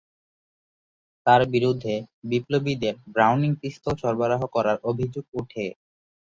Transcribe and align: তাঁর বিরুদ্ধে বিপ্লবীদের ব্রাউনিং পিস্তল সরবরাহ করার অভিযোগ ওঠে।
তাঁর 1.25 1.41
বিরুদ্ধে 1.49 1.93
বিপ্লবীদের 2.23 2.95
ব্রাউনিং 3.07 3.51
পিস্তল 3.61 3.93
সরবরাহ 4.01 4.41
করার 4.55 4.77
অভিযোগ 4.83 5.25
ওঠে। 5.33 5.65